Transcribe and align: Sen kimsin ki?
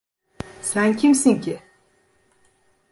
Sen 0.61 0.93
kimsin 0.97 1.41
ki? 1.41 1.59